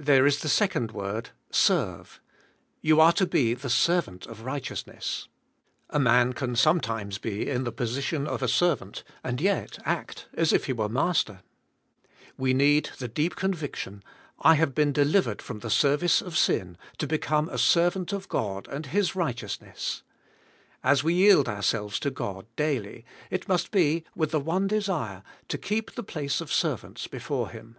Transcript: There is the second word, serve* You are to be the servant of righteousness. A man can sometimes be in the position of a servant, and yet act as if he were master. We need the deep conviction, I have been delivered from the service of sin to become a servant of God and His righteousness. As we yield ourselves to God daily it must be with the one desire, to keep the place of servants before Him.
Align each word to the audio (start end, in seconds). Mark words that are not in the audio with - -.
There 0.00 0.24
is 0.24 0.38
the 0.40 0.48
second 0.48 0.92
word, 0.92 1.28
serve* 1.50 2.18
You 2.80 2.98
are 2.98 3.12
to 3.12 3.26
be 3.26 3.52
the 3.52 3.68
servant 3.68 4.24
of 4.24 4.40
righteousness. 4.46 5.28
A 5.90 5.98
man 5.98 6.32
can 6.32 6.56
sometimes 6.56 7.18
be 7.18 7.46
in 7.46 7.64
the 7.64 7.70
position 7.70 8.26
of 8.26 8.42
a 8.42 8.48
servant, 8.48 9.04
and 9.22 9.38
yet 9.38 9.78
act 9.84 10.28
as 10.32 10.54
if 10.54 10.64
he 10.64 10.72
were 10.72 10.88
master. 10.88 11.42
We 12.38 12.54
need 12.54 12.88
the 13.00 13.06
deep 13.06 13.36
conviction, 13.36 14.02
I 14.38 14.54
have 14.54 14.74
been 14.74 14.94
delivered 14.94 15.42
from 15.42 15.58
the 15.58 15.68
service 15.68 16.22
of 16.22 16.38
sin 16.38 16.78
to 16.96 17.06
become 17.06 17.50
a 17.50 17.58
servant 17.58 18.14
of 18.14 18.30
God 18.30 18.66
and 18.68 18.86
His 18.86 19.14
righteousness. 19.14 20.02
As 20.82 21.04
we 21.04 21.12
yield 21.12 21.50
ourselves 21.50 22.00
to 22.00 22.10
God 22.10 22.46
daily 22.56 23.04
it 23.30 23.46
must 23.46 23.70
be 23.70 24.04
with 24.14 24.30
the 24.30 24.40
one 24.40 24.66
desire, 24.66 25.22
to 25.48 25.58
keep 25.58 25.90
the 25.96 26.02
place 26.02 26.40
of 26.40 26.50
servants 26.50 27.06
before 27.06 27.50
Him. 27.50 27.76